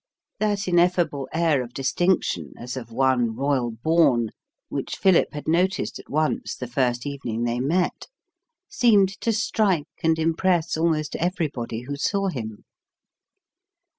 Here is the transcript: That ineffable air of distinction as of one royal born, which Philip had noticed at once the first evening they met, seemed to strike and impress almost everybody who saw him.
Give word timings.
That 0.39 0.67
ineffable 0.67 1.29
air 1.31 1.61
of 1.61 1.75
distinction 1.75 2.53
as 2.57 2.75
of 2.75 2.91
one 2.91 3.35
royal 3.35 3.69
born, 3.69 4.31
which 4.67 4.95
Philip 4.95 5.31
had 5.33 5.47
noticed 5.47 5.99
at 5.99 6.09
once 6.09 6.55
the 6.55 6.65
first 6.65 7.05
evening 7.05 7.43
they 7.43 7.59
met, 7.59 8.07
seemed 8.67 9.09
to 9.21 9.31
strike 9.31 9.85
and 10.01 10.17
impress 10.17 10.75
almost 10.75 11.15
everybody 11.17 11.81
who 11.81 11.95
saw 11.97 12.29
him. 12.29 12.65